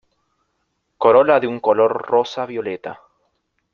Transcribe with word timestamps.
Corola 0.97 1.39
de 1.39 1.45
un 1.45 1.59
color 1.59 1.93
rosa 2.09 2.47
violeta. 2.47 2.99